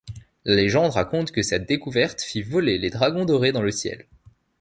[0.45, 4.07] La légende raconte que cette découverte fit voler les dragons dorés dans le ciel.